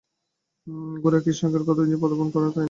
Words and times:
গোরার 0.67 1.21
ঘরে 1.21 1.25
কৃষ্ণদয়াল 1.25 1.63
কতদিন 1.63 1.89
যে 1.89 1.97
পদার্পণ 1.97 2.07
করেন 2.07 2.19
নাই 2.21 2.31
তাহার 2.45 2.47
ঠিক 2.51 2.53
নাই। 2.55 2.59